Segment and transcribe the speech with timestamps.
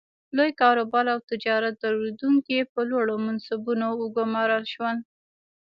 [0.35, 4.97] لوی کاروبار او تجارت درلودونکي په لوړو منصبونو وګومارل شول.